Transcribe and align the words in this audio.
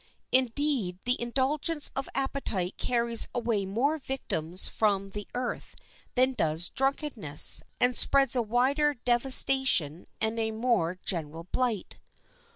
Indeed, 0.31 0.97
the 1.05 1.21
indulgence 1.21 1.91
of 1.95 2.09
appetite 2.15 2.75
carries 2.79 3.27
away 3.35 3.67
more 3.67 3.99
victims 3.99 4.67
from 4.67 5.11
the 5.11 5.27
earth 5.35 5.75
than 6.15 6.33
does 6.33 6.71
drunkenness, 6.71 7.61
and 7.79 7.95
spreads 7.95 8.35
a 8.35 8.41
wider 8.41 8.95
devastation 8.95 10.07
and 10.19 10.39
a 10.39 10.49
more 10.49 10.95
general 11.05 11.43
blight. 11.51 11.99